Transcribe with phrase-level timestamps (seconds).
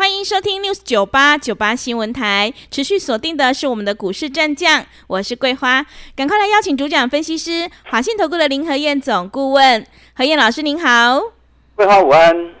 [0.00, 5.84] 欢迎收听 News 九八九八新闻台，持续锁定的是我们的股市战将，我是桂花，
[6.16, 11.20] 赶快来邀请主讲分析师华信投顾的林和燕总顾问，何燕老师您好，
[11.74, 12.54] 桂花午安，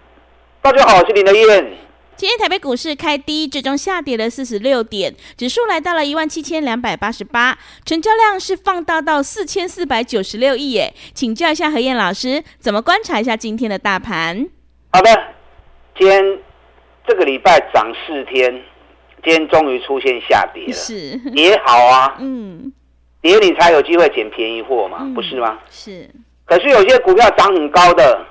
[0.60, 1.78] 大家好，我是林和燕。
[2.14, 14.46] 今天台北股市开低，最终下跌了四十六点，指数来到了一万七千两百八十八，成交量是放大到四千四百九十六亿耶，请教一下何燕老师，怎么观察一下今天的大盘？
[14.92, 15.08] 好的，
[15.98, 16.49] 今天。
[17.10, 18.52] 这个礼拜涨四天，
[19.24, 20.94] 今天终于出现下跌了，是
[21.34, 22.72] 也好啊，嗯，
[23.20, 25.58] 跌你才有机会捡便宜货嘛，嗯、不是吗？
[25.68, 26.08] 是。
[26.44, 28.24] 可是有些股票涨很高的，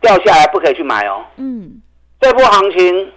[0.00, 1.26] 掉下来不可以去买哦。
[1.36, 1.82] 嗯。
[2.18, 3.12] 这波行情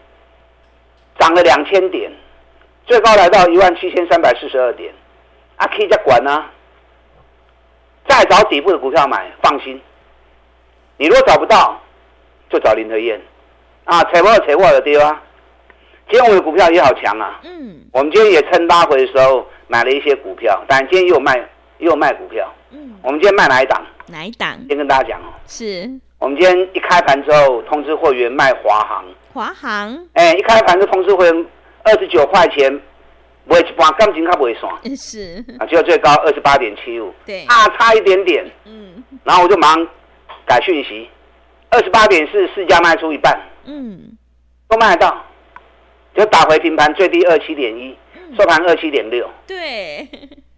[1.17, 2.11] 涨了两千点，
[2.85, 4.93] 最高来到一万七千三百四十二点，
[5.55, 6.51] 啊，可以再管呢、啊，
[8.05, 9.79] 再找底部的股票买，放心。
[10.97, 11.81] 你如果找不到，
[12.49, 13.17] 就找林和彦。
[13.89, 15.19] 啊，扯破扯破的地方，
[16.07, 17.39] 今天我们的股票也好强啊。
[17.43, 17.81] 嗯。
[17.91, 21.43] 我们今天也趁拉回的时候买了一些股票，但今天又卖
[21.79, 22.47] 又卖股票。
[22.69, 22.93] 嗯。
[23.01, 23.83] 我们今天卖哪一档？
[24.05, 24.59] 哪一档？
[24.67, 25.33] 先跟大家讲哦。
[25.47, 25.89] 是。
[26.19, 29.03] 我们今天一开盘之后通知会员卖华航。
[29.33, 30.07] 华航。
[30.13, 31.45] 哎，一开盘就通知会员
[31.81, 32.71] 二十九块钱，
[33.45, 34.71] 卖一半，感情它不会算。
[34.95, 35.43] 是。
[35.57, 37.11] 啊，结果最高二十八点七五。
[37.25, 37.43] 对。
[37.45, 38.45] 啊，差一点点。
[38.65, 39.03] 嗯。
[39.23, 39.87] 然后我就马上
[40.45, 41.09] 改讯息，
[41.71, 43.35] 二十八点四，市价卖出一半。
[43.71, 44.17] 嗯，
[44.67, 45.23] 都卖得到，
[46.15, 47.95] 就打回平盘最低二七点一，
[48.35, 49.29] 收盘二七点六。
[49.45, 50.07] 对，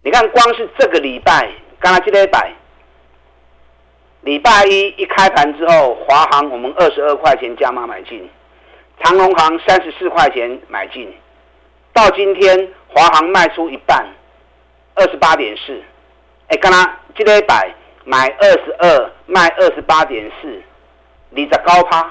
[0.02, 1.46] 你看光是这个礼拜，
[1.78, 2.54] 刚刚这礼拜，
[4.22, 8.26] 礼拜一一开盘之后，华航我们二十二块钱加码买进，
[9.04, 11.14] 长荣航三十四块钱买进，
[11.92, 14.06] 到今天华航卖出一半，
[14.94, 15.78] 二十八点四。
[16.48, 17.74] 哎，刚刚这礼拜
[18.06, 20.62] 买二十二，卖二十八点四，
[21.28, 22.10] 你在高趴。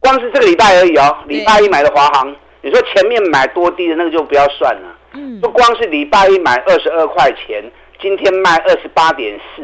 [0.00, 4.96] 光是这个礼拜而已哦，礼拜一买的华航，你说前面买多低的那个就不要算了。
[5.12, 7.62] 嗯，就光是礼拜一买二十二块钱，
[8.00, 9.62] 今天卖二十八点四，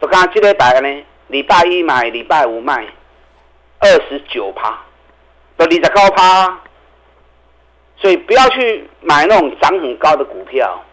[0.00, 2.86] 我刚刚记得打个呢，礼拜一买，礼拜五卖
[3.78, 4.78] 二十九趴，
[5.56, 6.58] 都离着高趴，
[7.96, 10.84] 所以不要去买那种涨很高的股票。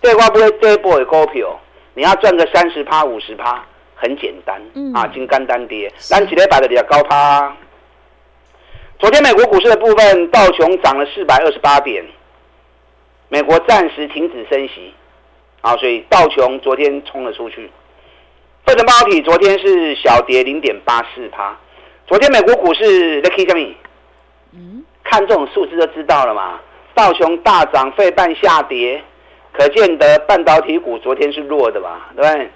[0.00, 1.58] 对，我不会这一波的股票，
[1.94, 3.64] 你要赚个三十趴、五十趴，
[3.96, 4.60] 很简单。
[4.74, 7.56] 嗯啊，金刚单跌，咱几礼拜的比较高趴。
[9.02, 12.04] 昨天美国股市的部分，道琼涨了四百二十八点，
[13.28, 14.94] 美国暂时停止升息，
[15.60, 17.68] 啊，所以道琼昨天冲了出去。
[18.64, 21.58] 费城半导体昨天是小跌零点八四趴。
[22.06, 23.74] 昨天美国股市在 K 上面，
[24.52, 26.60] 嗯，看这种数字就知道了嘛。
[26.94, 29.02] 道琼大涨，费半下跌，
[29.52, 32.08] 可见得半导体股昨天是弱的吧？
[32.14, 32.50] 对不对？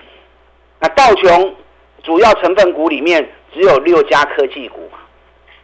[0.78, 1.56] 那道琼
[2.04, 4.88] 主要成分股里面只有六家科技股。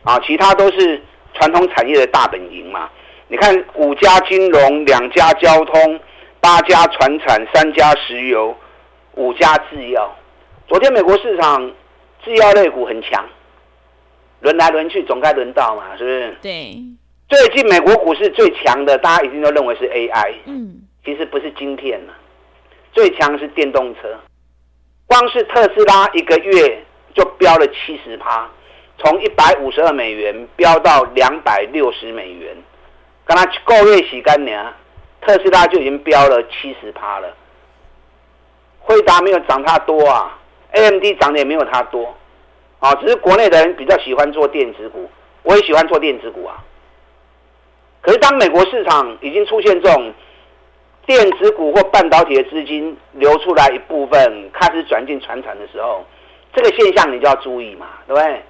[0.04, 1.00] 啊，其他都是
[1.34, 2.88] 传统产业的大本营嘛。
[3.28, 6.00] 你看，五家金融，两家交通，
[6.40, 8.54] 八家船产，三家石油，
[9.14, 10.14] 五家制药。
[10.68, 11.72] 昨天美国市场
[12.24, 13.24] 制药类股很强，
[14.40, 16.36] 轮来轮去总该轮到嘛，是不是？
[16.42, 16.76] 对。
[17.28, 20.34] 最近美国股市最强的，大家一定都认为是 AI。
[20.44, 20.82] 嗯。
[21.04, 22.12] 其实不是晶片了，
[22.92, 24.14] 最强是电动车。
[25.06, 28.48] 光是特斯拉一个月就飙了七十趴。
[29.04, 32.56] 从一百五十二美元飙到两百六十美元，
[33.24, 34.56] 刚才够月洗干净，
[35.20, 37.28] 特斯拉就已经飙了七十趴了。
[38.78, 40.38] 惠达没有涨它多啊
[40.70, 42.14] ，AMD 涨的也没有它多，
[42.78, 45.10] 啊，只是国内的人比较喜欢做电子股，
[45.42, 46.62] 我也喜欢做电子股啊。
[48.00, 50.12] 可是当美国市场已经出现这种
[51.06, 56.04] 电子股或半导体的资金流出来一部分，开始转进传产的时候，
[56.54, 58.42] 这个现象你就要注意嘛，对不对？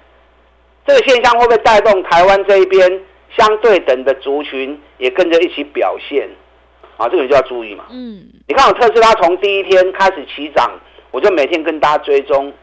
[0.85, 3.01] 这个现象会不会带动台湾这一边
[3.35, 6.29] 相对等的族群也跟着一起表现？
[6.97, 7.85] 啊，这个你就要注意嘛。
[7.89, 10.71] 嗯，你看我特斯拉从第一天开始起涨，
[11.11, 12.53] 我就每天跟大家追踪，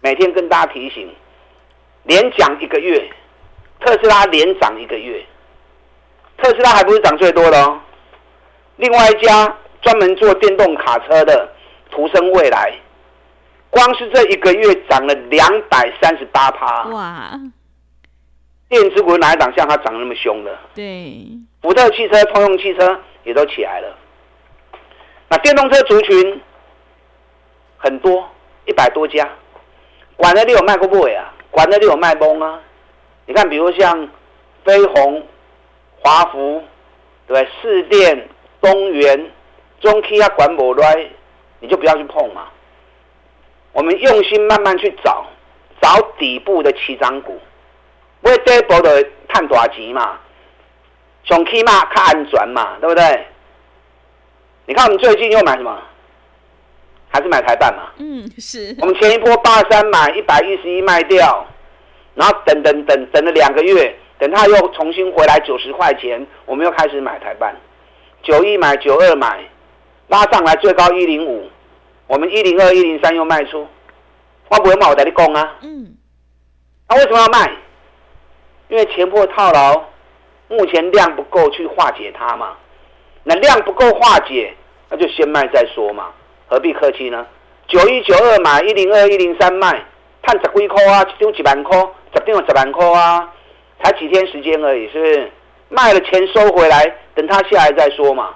[0.00, 1.08] 每天跟大家提醒，
[2.04, 3.10] 连涨一个月，
[3.80, 5.22] 特斯拉连涨一个月，
[6.38, 7.78] 特斯拉还不是涨最多的哦。
[8.76, 11.52] 另外一家专门做电动卡车的
[11.90, 12.72] 途胜未来。
[13.72, 17.30] 光是这一个月涨了两百三十八趴，哇！
[18.68, 20.58] 电子股哪一档像它涨那么凶的？
[20.74, 21.26] 对，
[21.62, 23.96] 福特汽车、通用汽车也都起来了。
[25.30, 26.38] 那电动车族群
[27.78, 28.28] 很多，
[28.66, 29.26] 一百多家，
[30.16, 31.32] 管的你有卖过不会啊？
[31.50, 32.60] 管的你有卖崩啊？
[33.24, 34.06] 你看，比如像
[34.64, 35.26] 飞鸿、
[36.02, 36.62] 华孚，
[37.26, 38.28] 对，四电、
[38.60, 39.30] 东元、
[39.80, 41.08] 中 K 啊，管不来，
[41.60, 42.48] 你就不要去碰嘛。
[43.72, 45.26] 我们用心慢慢去找，
[45.80, 47.40] 找底部的起涨股，
[48.20, 50.18] 不会这一波的探大钱嘛，
[51.24, 53.26] 上起码看安全嘛，对不对？
[54.66, 55.78] 你看我们最近又买什么？
[57.08, 57.90] 还是买台半嘛？
[57.98, 58.74] 嗯，是。
[58.80, 61.46] 我们前一波八三买一百一十一卖掉，
[62.14, 67.54] 然后等等等等了两个月，等它又重新回来九十块钱，我们又开始买台半，
[68.22, 69.44] 九一买九二买，
[70.08, 71.50] 拉上来最高一零五，
[72.06, 73.66] 我们一零二一零三又卖出，
[74.48, 75.56] 我不会卖我在你讲啊。
[75.62, 75.96] 嗯。
[76.88, 77.50] 那、啊、为什么要卖？
[78.68, 79.84] 因为前破套牢，
[80.48, 82.54] 目前量不够去化解它嘛。
[83.24, 84.54] 那量不够化解，
[84.90, 86.12] 那就先卖再说嘛，
[86.48, 87.26] 何必客气呢？
[87.68, 89.84] 九一九二买，一零二一零三卖，
[90.22, 91.78] 赚十几块啊，一张一万块，
[92.14, 93.32] 十张十万块啊，
[93.82, 95.32] 才几天时间而已，是不是？
[95.68, 96.84] 卖了钱收回来，
[97.14, 98.34] 等它下来再说嘛。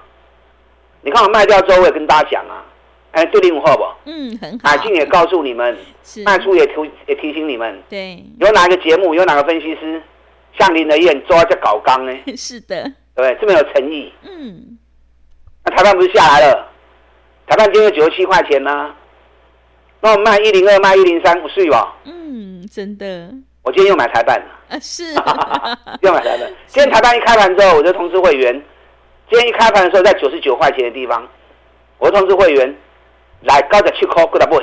[1.03, 2.65] 你看我卖掉之后，我也跟大家讲啊，
[3.12, 3.85] 哎，对你好不？
[4.05, 4.69] 嗯，很好。
[4.69, 6.73] 海清也告诉你们，是卖出也提
[7.06, 10.03] 也提醒你们，对，有哪个节目，有哪个分析师
[10.58, 12.12] 像林德燕抓在搞纲呢？
[12.37, 12.93] 是的。
[13.14, 14.12] 对，这么有诚意。
[14.23, 14.79] 嗯，
[15.64, 16.69] 那台半不是下来了？
[17.47, 18.97] 台半今天九十七块钱呢、啊。
[20.00, 21.97] 那我卖一零二，卖一零三，不是吧？
[22.05, 23.32] 嗯，真的。
[23.62, 24.47] 我今天又买台半了。
[24.69, 25.14] 啊，是。
[26.02, 26.52] 又买台半。
[26.69, 28.52] 今天台半一开盘之后，我就通知会员，
[29.31, 31.26] 今天一开盘的时候在九十九块钱的地方，
[31.99, 32.76] 我就通知会员
[33.47, 34.57] 来高点去扣，过来不？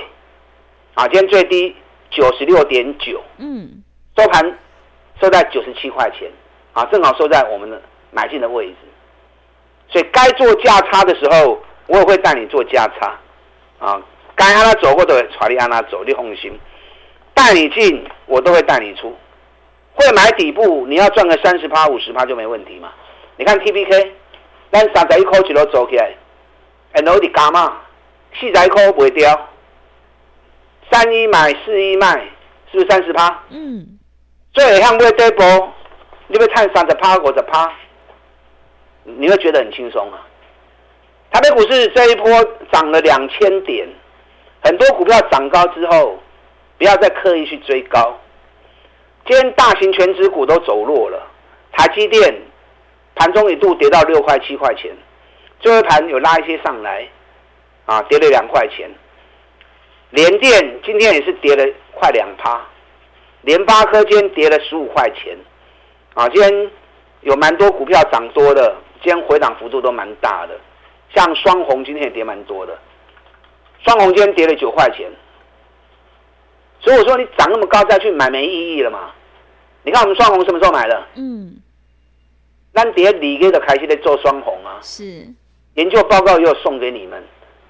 [0.94, 1.76] 啊，今天最低
[2.12, 3.22] 九十六点九。
[3.38, 3.84] 嗯。
[4.16, 4.60] 收盘
[5.20, 6.30] 收在九十七块钱，
[6.74, 7.82] 啊，正好收在我们的。
[8.16, 8.76] 买进的位置，
[9.90, 13.18] 所以该做价差的时候，我也会带你做价差，
[13.80, 14.00] 啊，
[14.36, 16.60] 该让他走过的，传你让他走，你放心，
[17.34, 19.18] 带你进，我都会带你出，
[19.96, 22.94] 会买底部，你要赚个三十趴、五十趴就没问题嘛。
[23.36, 24.12] 你看 T B K，
[24.72, 26.14] 咱三十一块一路走起来，
[26.92, 27.82] 哎，楼底干嘛，
[28.40, 29.50] 四十一块不会掉，
[30.92, 32.14] 三一买四一卖，
[32.72, 33.44] 是不是三十趴？
[33.50, 34.00] 嗯，
[34.54, 35.74] 最后向不会跌波，
[36.28, 37.72] 你要看三十趴、五十趴。
[39.06, 40.26] 你会觉得很轻松啊！
[41.30, 42.26] 台北股市这一波
[42.72, 43.86] 涨了两千点，
[44.62, 46.18] 很多股票涨高之后，
[46.78, 48.18] 不要再刻意去追高。
[49.26, 51.22] 今天大型权值股都走弱了，
[51.74, 52.34] 台积电
[53.16, 54.90] 盘中一度跌到六块七块钱，
[55.60, 57.06] 最后盘有拉一些上来，
[57.86, 58.90] 啊，跌了两块钱。
[60.12, 62.62] 联电今天也是跌了快两趴，
[63.42, 65.38] 联发科今天跌了十五块钱，
[66.14, 66.72] 啊，今天
[67.22, 68.76] 有蛮多股票涨多的。
[69.04, 70.58] 今天回档幅度都蛮大的，
[71.14, 72.80] 像双红今天也跌蛮多的，
[73.84, 75.12] 双红今天跌了九块钱，
[76.80, 79.12] 所以我说你涨那么高再去买没意义了嘛？
[79.82, 81.06] 你看我们双红什么时候买的？
[81.16, 81.62] 嗯，
[82.72, 85.28] 那跌里给的开始在做双红啊，是
[85.74, 87.22] 研究报告又送给你们，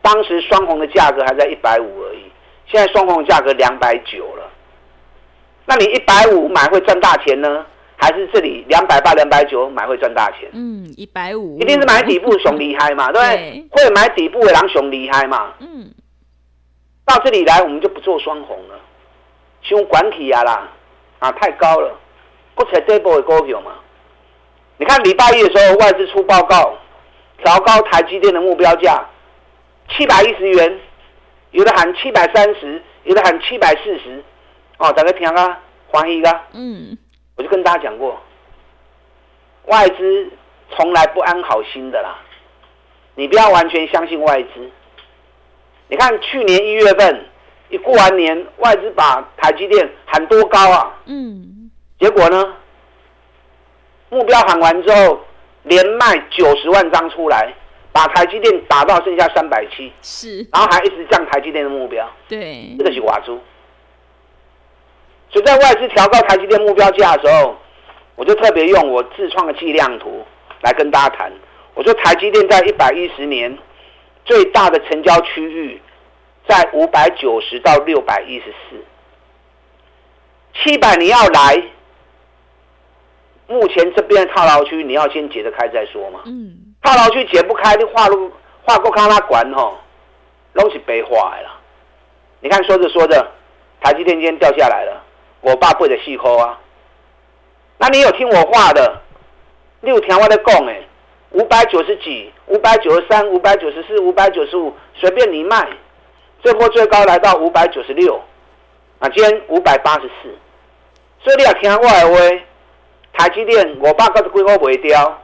[0.03, 2.31] 当时双红的价格还在一百五而已，
[2.67, 4.47] 现在双红的价格两百九了，
[5.65, 7.65] 那你一百五买会赚大钱呢？
[7.95, 10.50] 还是这里两百八、两百九买会赚大钱。
[10.51, 13.65] 嗯，一百五，一定是买底部熊厉害嘛，对不对？
[13.71, 15.53] 会买底部的狼熊厉害嘛。
[15.60, 15.89] 嗯，
[17.05, 18.75] 到这里来我们就不做双红了，
[19.62, 20.69] 熊管起啊啦，
[21.19, 21.98] 啊太高了，
[22.55, 23.72] 不才这波的股票嘛。
[24.75, 26.75] 你看礼拜一的时候外资出报告，
[27.41, 29.01] 调高台积电的目标价
[29.89, 30.79] 七百一十元，
[31.51, 34.23] 有的喊七百三十，有的喊七百四十，
[34.77, 36.47] 哦，大家听啊，欢喜啊。
[36.53, 36.97] 嗯。
[37.35, 38.21] 我就跟大家讲过，
[39.65, 40.31] 外资
[40.71, 42.19] 从来不安好心的啦，
[43.15, 44.71] 你不要完全相信外资。
[45.87, 47.25] 你看去年一月份
[47.69, 50.95] 一过完年，外资把台积电喊多高啊？
[51.05, 51.71] 嗯。
[51.99, 52.53] 结果呢？
[54.09, 55.19] 目标喊完之后，
[55.63, 57.51] 连卖九十万张出来，
[57.93, 59.93] 把台积电打到剩下三百七。
[60.01, 60.45] 是。
[60.51, 62.05] 然后还一直降台积电的目标。
[62.27, 62.75] 对。
[62.77, 63.39] 这个是挖猪。
[65.29, 67.55] 所以在外资调高台积电目标价的时候，
[68.15, 70.25] 我就特别用我自创的计量图
[70.62, 71.31] 来跟大家谈。
[71.73, 73.57] 我说台积电在一百一十年
[74.25, 75.81] 最大的成交区域
[76.47, 78.77] 在五百九十到六百一十四，
[80.53, 81.63] 七百你要来，
[83.47, 86.21] 目前这边的套牢区你要先解得开再说嘛。
[86.25, 86.62] 嗯。
[86.83, 88.31] 套牢区解不开，你画路
[88.63, 89.77] 画过看它管吼，
[90.53, 91.55] 拢是白画的啦。
[92.41, 93.25] 你看说着说着，
[93.81, 95.01] 台积电今天掉下来了。
[95.41, 96.59] 我爸背的细扣啊，
[97.77, 99.01] 那你有听我话的？
[99.81, 100.87] 六条我在讲诶，
[101.31, 105.67] 五百九十几、五百九十三、五百九十四、五百九十五，随便你卖。
[106.41, 108.15] 这波最高来到五百九十六，
[108.99, 110.33] 啊，今天五百八十四。
[111.21, 112.43] 所以你也听我的话，
[113.13, 115.21] 台积电五百九十几块卖掉，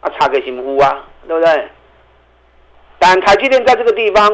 [0.00, 1.68] 啊，差个什么乌啊，对不对？
[2.98, 4.30] 但台积电在这个地方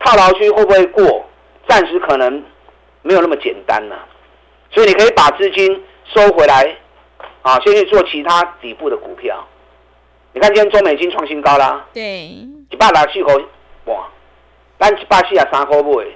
[0.00, 1.24] 套牢区会不会过？
[1.68, 2.42] 暂时可能
[3.02, 4.06] 没有那么简单了，
[4.70, 6.76] 所以你可以把资金收回来，
[7.42, 9.46] 啊，先去做其他底部的股票。
[10.32, 12.02] 你看今天中美金创新高啦，对，
[12.70, 13.34] 一百六十四块，
[13.86, 14.08] 哇，
[14.78, 16.06] 但一百四十三块买。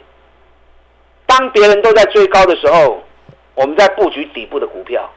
[1.26, 3.02] 当别人都在追高的时候，
[3.54, 5.10] 我们在布局底部的股票。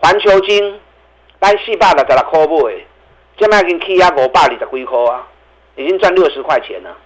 [0.00, 0.80] 环球金，
[1.42, 2.84] 但四百六十六块买，
[3.36, 5.26] 现在已经起啊五百二十几块啊，
[5.74, 6.96] 已经赚六十块钱了。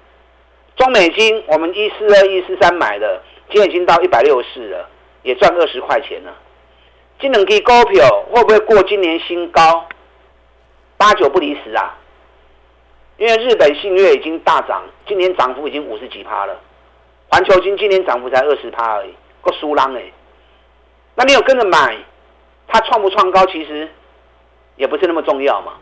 [0.76, 4.90] 中美金，我们一四二一四三买的，今天已经到一百六十四了，
[5.22, 6.36] 也赚二十块钱了。
[7.18, 9.88] 这两支股票会不会过今年新高？
[10.98, 11.96] 八九不离十啊！
[13.16, 16.60] 因为日本信越已经大涨，今年涨幅已经五十几趴了。
[17.28, 20.02] 环球金今年涨幅才二十趴而已，够输浪哎！
[21.14, 21.96] 那你有跟着买，
[22.68, 23.88] 它创不创高，其实
[24.76, 25.72] 也不是那么重要嘛。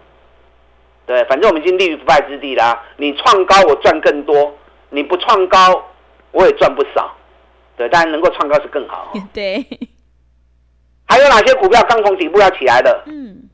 [1.06, 2.82] 对，反正我们已经立于不败之地啦。
[2.96, 4.54] 你创高，我赚更多。
[4.90, 5.84] 你不创高，
[6.30, 7.12] 我也赚不少，
[7.76, 9.12] 对，当然能够创高是更好。
[9.34, 9.66] 对，
[11.08, 13.02] 还有哪些股票刚从底部要起来的？
[13.06, 13.50] 嗯，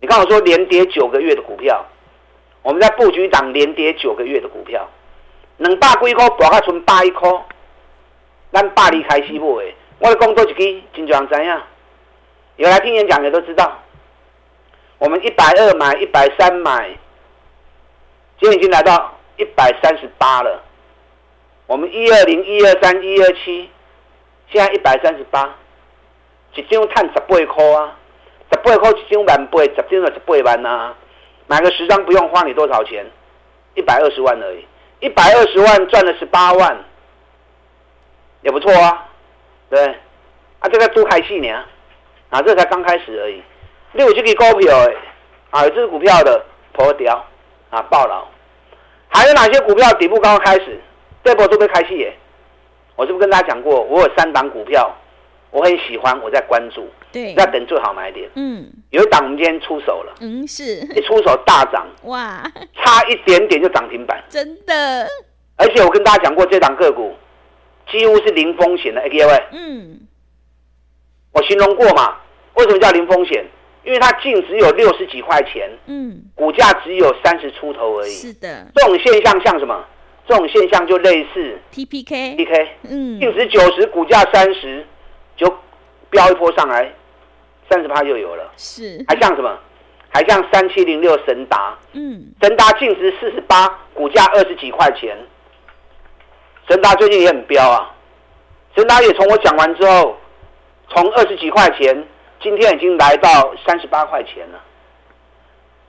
[0.00, 1.84] 你看我说连跌九个月的股票，
[2.62, 4.88] 我们在布局档连跌九个月的股票，
[5.58, 7.30] 能百几块博卡存八一块，
[8.52, 11.60] 咱百里开西部诶，我的工作一支，真就人知影，
[12.56, 13.81] 有来听演讲的都知道，
[15.02, 16.96] 我们一百二买，一百三买，
[18.40, 19.12] 今天已经来到。
[19.38, 20.62] 一百三十八了，
[21.66, 23.68] 我们一二零、一二三、一二七，
[24.52, 25.56] 现在一百三十八，
[26.54, 27.96] 一张赚十八块啊，
[28.52, 30.94] 十八块一张万八，十张就十八万啊，
[31.48, 33.04] 买个十张不用花你多少钱，
[33.74, 34.64] 一百二十万而已，
[35.00, 36.84] 一百二十万赚了十八万，
[38.42, 39.08] 也不错啊，
[39.70, 39.82] 对，
[40.60, 41.64] 啊这个都开戏呢，
[42.28, 43.42] 啊这才刚开始而已，
[43.92, 44.94] 六这个股票哎，
[45.50, 47.24] 啊有这个股票的破掉
[47.70, 48.28] 啊爆了。
[49.08, 50.80] 还有哪些股票底部刚刚开始，
[51.22, 52.16] 这波都没开戏耶？
[52.96, 54.90] 我是不是跟大家讲过，我有三档股票，
[55.50, 58.30] 我很喜欢，我在关注，对，要等最好买点。
[58.34, 62.42] 嗯，有一档我们今天出手了，嗯是，一出手大涨，哇，
[62.76, 65.06] 差一点点就涨停板，真的。
[65.56, 67.14] 而且我跟大家讲过，这档个股
[67.90, 70.00] 几乎是零风险的，各位，嗯，
[71.32, 72.16] 我形容过嘛？
[72.54, 73.44] 为什么叫零风险？
[73.84, 78.10] 因为它净值有六十几块钱，嗯，股价只有三十出头而已。
[78.10, 79.84] 是的，这种现象像什么？
[80.24, 84.86] 这种现象就类似 TPK，TPK，嗯，净值九十，股价三十，
[85.36, 85.52] 就
[86.10, 86.92] 飙一波上来，
[87.68, 88.52] 三十趴就有了。
[88.56, 89.58] 是，还像什么？
[90.10, 95.16] 还像三七零六神达，嗯，神达净值四十八，股价二十几块钱。
[96.68, 97.92] 神达最近也很飙啊，
[98.76, 100.16] 神达也从我讲完之后，
[100.88, 102.06] 从二十几块钱。
[102.42, 104.60] 今天已经来到三十八块钱了。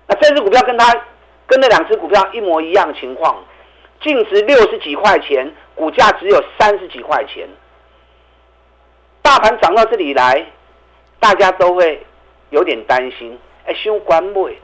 [0.07, 0.93] 那这支股票跟它
[1.47, 3.43] 跟那两只股票一模一样的情况，
[4.01, 7.47] 净值六十几块钱，股价只有三十几块钱。
[9.21, 10.45] 大盘涨到这里来，
[11.19, 12.05] 大家都会
[12.49, 14.59] 有点担心，哎，修关位，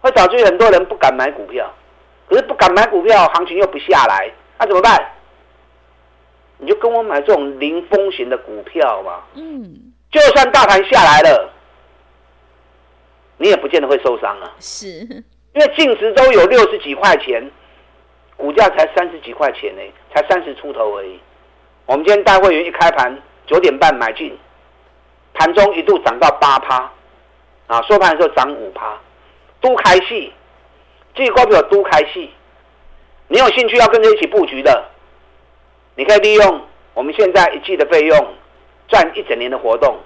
[0.00, 1.70] 会导致很多人不敢买股票。
[2.28, 5.12] 可是不敢买股票，行情又不下来，那怎么办？
[6.58, 9.20] 你就跟我买这种零风险的股票嘛。
[9.34, 9.91] 嗯。
[10.12, 11.50] 就算大盘下来了，
[13.38, 14.52] 你也不见得会受伤啊。
[14.60, 14.86] 是，
[15.54, 17.50] 因为净值都有六十几块钱，
[18.36, 19.82] 股价才三十几块钱呢，
[20.14, 21.18] 才三十出头而已。
[21.86, 24.38] 我们今天带会员一开盘九点半买进，
[25.32, 26.92] 盘中一度涨到八趴，
[27.66, 29.00] 啊，收盘的时候涨五趴，
[29.62, 30.30] 都开戏，
[31.14, 32.30] 这个股票都开戏。
[33.28, 34.90] 你有兴趣要跟着一起布局的，
[35.94, 36.60] 你可以利用
[36.92, 38.34] 我们现在一季的费用。
[38.92, 39.96] 赚一整年的活动，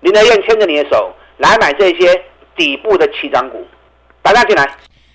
[0.00, 2.24] 林德愿牵着你的手来买这些
[2.56, 3.64] 底部的七涨股，
[4.20, 4.68] 大家进来。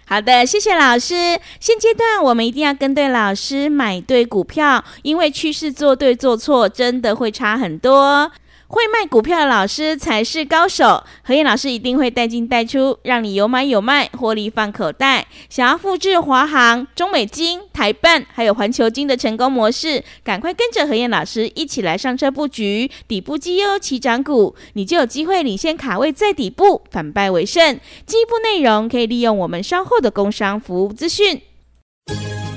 [0.05, 1.15] 好的，谢谢老师。
[1.60, 8.31] 现阶段我们一定要跟对老师，买对股票，因为趋势做对做错真的会差很多。
[8.73, 15.27] 会卖股票的老师才是高手，何燕老师一定会带进带出，让你有买有卖，获利放口袋。
[15.47, 27.79] 想要复制华航、中美金、台办还有环球金的成功模式，赶快跟着何燕老师一起来上车布局底部绩优起涨股，你就有机会领先卡位在底部，反败为胜。
[28.07, 31.39] 进一步内容可以利用我们稍后的工商服务资讯。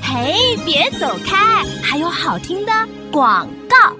[0.01, 2.71] 嘿，别走开，还有好听的
[3.11, 3.95] 广告。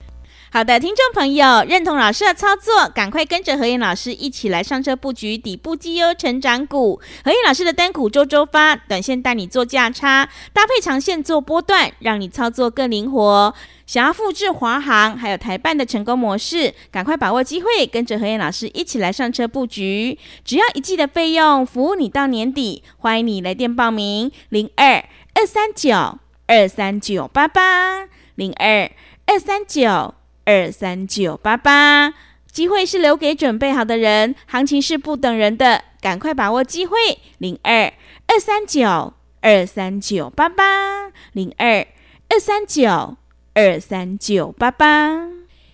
[0.50, 7.02] 好的，听众朋友，认同老师的操作，赶快跟着何燕老师一起来上车布局底部绩优成长股。
[7.26, 13.54] 何燕老师的单股周周发，短线带你做价差，搭配长线做波段，让你操作更灵活。
[13.86, 20.18] 想要复制华航还有台办的成功模式，赶快把握机会，跟着何燕老师一起来上车布局。
[20.46, 22.82] 只要一季的费用，服务你到年底。
[22.98, 28.90] 欢迎你来电报名：零二二三九二三九八八零二
[29.26, 30.14] 二三九。
[30.48, 32.14] 二三九八八，
[32.50, 36.98] 机会是留给准备好的人，行情是不等人的，赶快把握机会。
[37.38, 37.92] 零二
[38.28, 41.86] 二三九二三九八八，零二
[42.30, 43.18] 二三九
[43.56, 45.28] 二三九八八。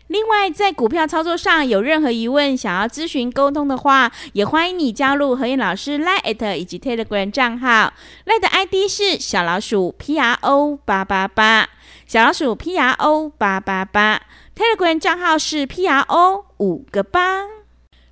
[0.08, 7.94] 另外，在股票操作上有任何疑问，想要咨询沟通的话，也欢迎你加入何燕老师 Line@ 以及 Telegram 账号。
[8.26, 11.70] Line 的 ID 是小老鼠 P R O 八八八，
[12.14, 14.22] 小老鼠 P R O 八八八。
[14.56, 17.42] Telegram 账号是 PRO 五个八。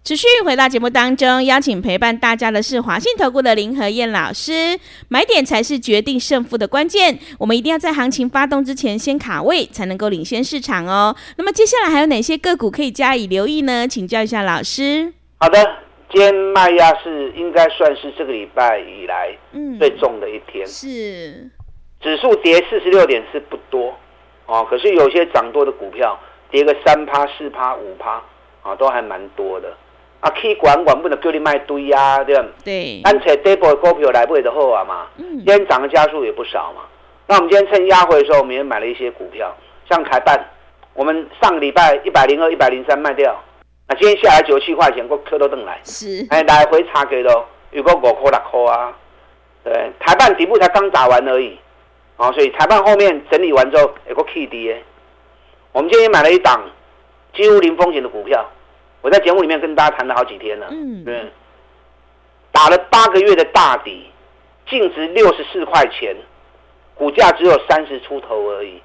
[0.04, 4.76] 持续回到节目当中，邀请陪伴大家的是华信投顾的林和燕老师。
[5.10, 11.16] 买点才是决定胜负的关键，我们一定要在行情发动之前先卡位，才能够领先市场哦。
[11.38, 13.88] 那么接下来还有哪些个股可以加以留意呢？
[13.88, 15.14] 请教一下老师。
[15.38, 15.64] 好的，
[16.12, 19.38] 今天卖压是应该算是这个礼拜以来
[19.78, 20.66] 最重的一天。
[20.66, 21.52] 嗯、是，
[22.02, 23.94] 指数跌四十六点是不多
[24.46, 26.20] 哦，可是有些涨多的股票。
[26.50, 28.22] 跌个三趴、四趴、五趴，
[28.62, 29.74] 啊，都还蛮多的。
[30.20, 32.46] 啊，去管管不能叫你卖堆啊，对吧？
[32.66, 33.00] 对。
[33.06, 35.08] 但且底部的股票来不的好啊嘛。
[35.16, 35.38] 嗯。
[35.38, 36.82] 今天涨的家数也不少嘛。
[37.26, 39.56] 那我们今天趁压回的时候，我们也买了一些股票，
[39.90, 40.38] 像台半，
[40.94, 43.34] 我们上个礼拜一百零二、一百零三卖掉，
[43.88, 45.80] 那今天下来九十七块钱，我磕都登来。
[45.86, 46.28] 是。
[46.30, 48.94] 哎，来回差给了，有个五块六块啊。
[49.64, 51.58] 对，台半底部才刚打完而已，
[52.22, 54.76] 啊，所以裁判后面整理完之后，有个 K D
[55.72, 56.62] 我们今天买了一档
[57.34, 58.48] 几乎零风险的股票，
[59.02, 60.68] 我在节目里面跟大家谈了好几天了。
[60.70, 61.32] 嗯，对，
[62.52, 64.06] 打了八个月的大底，
[64.70, 66.16] 净值六十四块钱，
[66.94, 68.80] 股价只有三十出头而已。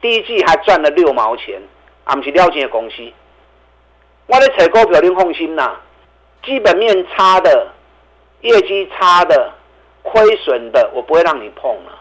[0.00, 1.60] 第一季还赚了六毛钱，
[2.04, 3.12] 啊，们是了解的公司。
[4.26, 5.76] 我在采购表，您放心呐，
[6.42, 7.66] 基本面差的、
[8.40, 9.52] 业绩差的、
[10.02, 11.99] 亏损的，我不会让你碰了。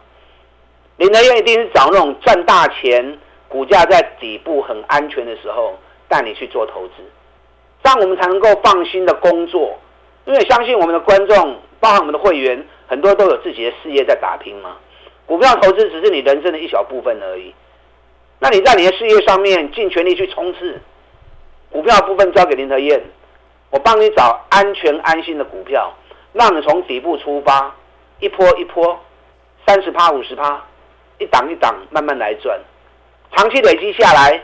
[1.00, 3.18] 林德燕一定是找那种赚大钱。
[3.48, 5.74] 股价在底部很安全的时候，
[6.08, 6.94] 带你去做投资，
[7.82, 9.76] 这样我们才能够放心的工作。
[10.26, 14.78] 因为相信我们的观众，包含我们的会员，很多都有自己的事业在打拼嘛。
[15.26, 17.56] 股票投资只是你人生的一小部分而已。
[18.38, 20.80] 那你在你的事业上面尽全力去冲刺，
[21.72, 23.02] 股票部分交给林德燕，
[23.72, 25.92] 我帮你找安全安心的股票，
[26.34, 27.74] 让你从底部出发，
[28.20, 29.00] 一波一波，
[29.66, 30.64] 三十趴五十趴，
[31.19, 32.60] 一档一档慢慢来赚。
[33.36, 34.41] 长期累积下来，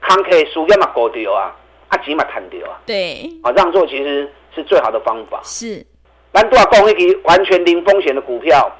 [0.00, 1.54] 康 K 输要嘛高掉啊，
[1.88, 2.80] 啊钱嘛赚掉啊。
[2.84, 5.40] 对，啊让座其实是最好的方法。
[5.44, 5.86] 是，
[6.32, 8.70] 咱都要讲一个完全零风险的股票，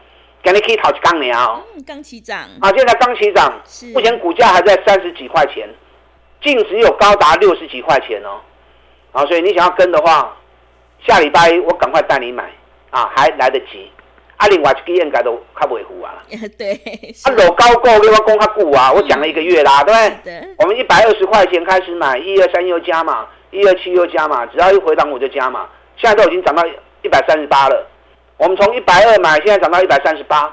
[0.42, 1.62] 今日可以讨一刚年哦。
[1.76, 2.38] 嗯，刚起涨。
[2.61, 3.52] 啊，现在刚起涨，
[3.94, 5.68] 目前股价还在三十几块钱，
[6.42, 8.40] 净值有高达六十几块钱哦。
[9.12, 10.37] 啊，所以你想要跟的话，
[11.07, 12.50] 下礼拜一我赶快带你买，
[12.90, 13.88] 啊还来得及。
[14.37, 16.23] 啊，另外一支应该都较袂赴啊。
[16.59, 16.75] 对。
[17.25, 20.55] 啊，老高股你我讲较久啊，我讲了一个月啦，对不对？
[20.59, 25.68] 我们一百二十块钱开始买，一二三又加嘛，一二七又加嘛，只要一回档我就加嘛。
[25.97, 26.62] 现在都已经涨到
[27.03, 27.87] 一百三十八了。
[28.37, 30.53] 我们从一百二买，现在涨到一百三十八。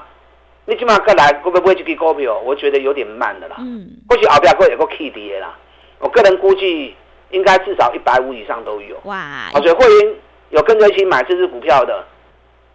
[0.64, 2.38] 你起码过来会不会去给股票？
[2.38, 3.56] 我觉得有点慢的啦。
[3.58, 3.90] 嗯。
[4.08, 5.56] 或许后边会有个 K 跌啦。
[5.98, 6.94] 我个人估计
[7.30, 8.96] 应该至少一百五以上都有。
[9.02, 9.50] 哇。
[9.54, 10.14] 所以会员
[10.50, 12.04] 有跟着一起买这支股票的。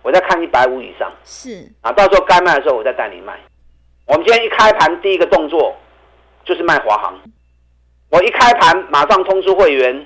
[0.04, 3.38] 我再看一百五以上，是啊，到时候该卖的时候我再带你卖。
[4.06, 5.76] 我们今天一开盘第一个动作
[6.46, 7.20] 就是卖华航，
[8.10, 10.06] 我一开盘马上通知会员，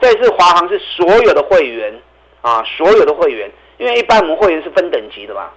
[0.00, 1.94] 这次华航是所有的会员
[2.40, 5.50] 啊，所有的会员，因为一般我们会员是分等级的嘛，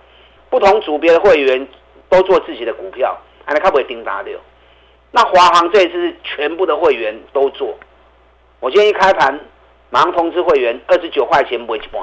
[0.50, 1.66] 不同组别的会员
[2.10, 4.32] 都做自己的股票，还能看不会盯大的。
[5.12, 7.78] 那华航这一次是全部的会员都做，
[8.60, 9.40] 我今天一开盘
[9.90, 12.02] 马上通知会员，二十九块钱不会去半。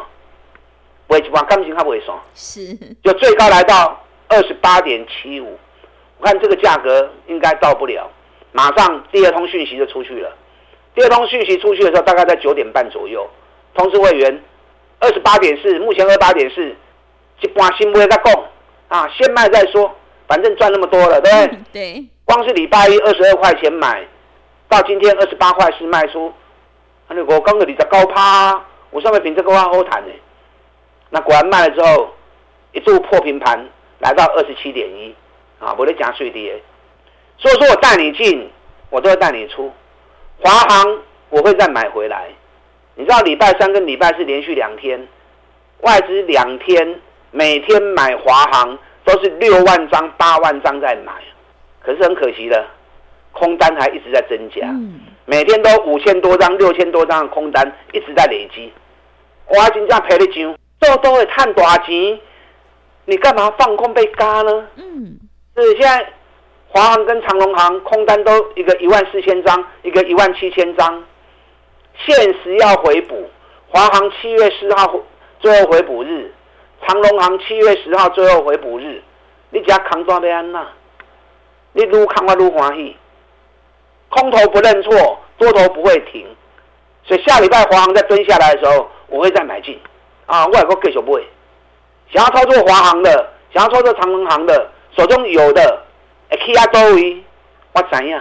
[1.09, 5.59] 尾盘感情它不会爽，是 就最高来到二十八点七五，
[6.18, 8.11] 我看这个价格应该到不了，
[8.53, 10.31] 马上第二通讯息就出去了。
[10.94, 13.29] 第二通讯息出去的时候，大概在九点半左右，
[13.75, 14.42] 通知会员
[14.99, 16.75] 二十八点四，目前二十八点四，
[17.40, 18.33] 一般新不会再供
[18.88, 19.94] 啊，先卖再说，
[20.27, 21.59] 反正赚那么多了，对不对？
[21.73, 22.07] 对。
[22.25, 24.07] 光是礼拜一二十二块钱买，
[24.68, 26.31] 到今天二十八块四卖出，
[27.09, 30.12] 那我刚刚你在高趴，我上面凭这个话好谈呢。
[31.11, 32.11] 那果然卖了之后，
[32.73, 33.59] 一度破平盘，
[34.01, 35.14] 来到二十七点一，
[35.59, 36.61] 啊，我的加税跌，
[37.38, 38.51] 所以说我带你进
[38.90, 39.73] 我都会带你出。
[40.40, 40.99] 华航
[41.31, 42.29] 我会再买回来。
[42.94, 45.07] 你知道礼拜三跟礼拜四连续两天，
[45.83, 51.12] 外资两天每天买华航都是六万张、八万张在买，
[51.81, 52.66] 可是很可惜的，
[53.33, 54.66] 空单还一直在增加，
[55.27, 58.73] 每天都五千多张、六千多张的空单一直在累积。
[59.47, 62.20] 我真正赔你钱，都都会赚大钱，
[63.04, 64.66] 你干嘛放空被嘎呢？
[64.76, 65.18] 嗯，
[65.54, 66.12] 所以现在
[66.68, 71.04] 华航跟长隆航空单都一个一万四千张，一个一万七千张，
[71.96, 73.28] 限时要回补。
[73.70, 74.94] 华航七月四号
[75.40, 76.32] 最后回补日，
[76.86, 79.02] 长隆航七月十号最后回补日，
[79.50, 80.66] 你只要扛抓被安娜，
[81.72, 82.96] 你愈扛我愈欢喜。
[84.10, 86.26] 空头不认错，多头不会停，
[87.04, 88.88] 所以下礼拜华航再蹲下来的时候。
[89.10, 89.80] 我会再买进，
[90.28, 91.20] 啊，我也会继续买。
[92.12, 95.82] 想要操作华航的，想要操作长荣航的，手中有的，
[96.30, 97.16] 会去啊多位，
[97.72, 98.20] 我知影。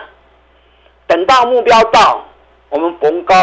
[1.05, 2.25] 等到目标到，
[2.69, 3.35] 我们逢高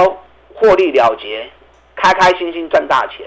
[0.54, 1.48] 获利了结，
[1.94, 3.26] 开开心心赚大钱。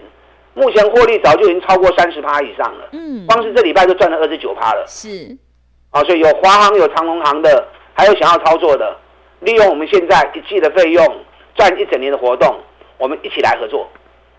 [0.53, 4.83] 目前获利早就已经超过三十趴以上了，嗯，光是这礼拜就赚了二十九趴了。
[4.87, 5.37] 是，
[5.91, 8.97] 啊，所以有华航、有长隆航的，还有想要操作的，
[9.41, 12.59] 利用我们现在一季的费用赚一整年的活动，
[12.97, 13.87] 我们一起来合作。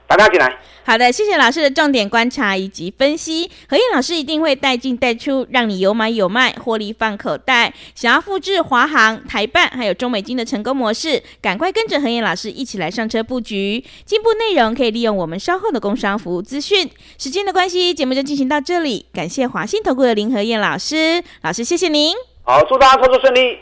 [0.09, 0.59] 大家进来。
[0.85, 3.51] 好的，谢谢老师的重点观察以及分析。
[3.69, 7.75] 何燕老师一定会带进带出，让你有买有卖，获利放口袋。
[7.95, 13.85] 想要复制华航、台办还有中美金的成功模式，赶快跟着何燕老师一起来上车布局。
[14.07, 16.91] 进步内容可以利用我们稍后的工商服务资讯。
[17.19, 19.05] 时间的关系，节目就进行到这里。
[19.13, 22.15] 感谢华信投顾的林何燕老师，老师谢谢您。
[22.45, 23.59] 好，祝大家操作顺利。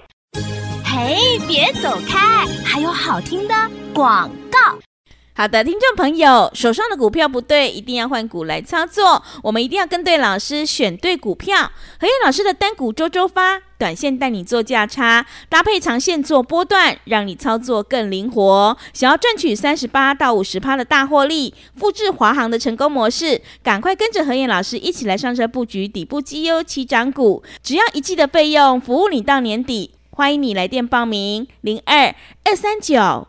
[0.84, 3.54] 嘿，别走开，还有好听的
[3.92, 4.78] 广告。
[5.38, 9.22] 好的，听众朋友，手上的股票不对，一定要换股来操作。
[9.42, 11.70] 我们一定要跟对老师，选对股票。
[12.00, 18.74] 何燕老师的单股周周发，短线带你做价差，搭配长线做波段，让你操作更灵活。
[18.94, 27.42] 想要赚取三十八到五十趴的大获利，复制华航的成功模式，赶快跟着何燕老师一起来上车布局底部绩优起涨股。
[27.62, 29.90] 只要一季的费用，服务你到年底。
[30.12, 33.28] 欢迎你来电报名：零二二三九。